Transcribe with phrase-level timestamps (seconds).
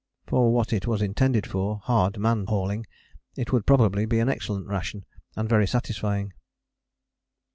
[0.25, 2.87] For what it was intended for, hard man hauling,
[3.35, 6.33] it would probably be an excellent ration, and very satisfying.